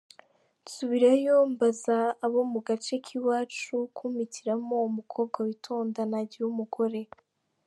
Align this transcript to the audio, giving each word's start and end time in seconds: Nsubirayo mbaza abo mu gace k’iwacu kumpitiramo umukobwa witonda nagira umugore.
Nsubirayo 0.63 1.35
mbaza 1.53 1.97
abo 2.25 2.39
mu 2.51 2.59
gace 2.67 2.93
k’iwacu 3.05 3.75
kumpitiramo 3.97 4.75
umukobwa 4.89 5.37
witonda 5.47 6.01
nagira 6.09 6.45
umugore. 6.53 7.01